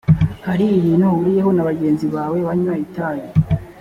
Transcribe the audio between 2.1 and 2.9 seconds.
bawe banywa